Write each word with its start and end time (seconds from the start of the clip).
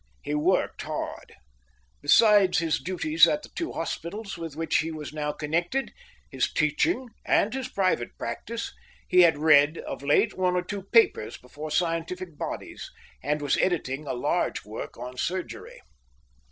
He 0.23 0.33
worked 0.33 0.81
hard. 0.81 1.35
Besides 2.01 2.57
his 2.57 2.79
duties 2.79 3.27
at 3.27 3.43
the 3.43 3.49
two 3.53 3.73
hospitals 3.73 4.35
with 4.35 4.55
which 4.55 4.77
he 4.79 4.89
was 4.89 5.13
now 5.13 5.31
connected, 5.31 5.93
his 6.31 6.51
teaching, 6.51 7.09
and 7.23 7.53
his 7.53 7.67
private 7.67 8.17
practice, 8.17 8.73
he 9.07 9.19
had 9.21 9.37
read 9.37 9.77
of 9.77 10.01
late 10.01 10.35
one 10.35 10.55
or 10.55 10.63
two 10.63 10.81
papers 10.81 11.37
before 11.37 11.69
scientific 11.69 12.35
bodies, 12.35 12.89
and 13.21 13.43
was 13.43 13.57
editing 13.57 14.07
a 14.07 14.13
large 14.13 14.65
work 14.65 14.97
on 14.97 15.17
surgery. 15.17 15.79